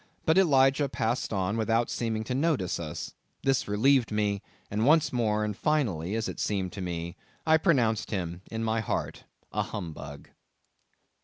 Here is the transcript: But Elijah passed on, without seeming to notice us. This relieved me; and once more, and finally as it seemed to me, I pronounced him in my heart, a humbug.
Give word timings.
But 0.25 0.39
Elijah 0.39 0.89
passed 0.89 1.31
on, 1.31 1.57
without 1.57 1.87
seeming 1.91 2.23
to 2.23 2.33
notice 2.33 2.79
us. 2.79 3.13
This 3.43 3.67
relieved 3.67 4.11
me; 4.11 4.41
and 4.71 4.83
once 4.83 5.13
more, 5.13 5.45
and 5.45 5.55
finally 5.55 6.15
as 6.15 6.27
it 6.27 6.39
seemed 6.39 6.71
to 6.73 6.81
me, 6.81 7.15
I 7.45 7.57
pronounced 7.57 8.09
him 8.09 8.41
in 8.49 8.63
my 8.63 8.79
heart, 8.79 9.25
a 9.51 9.61
humbug. 9.61 10.29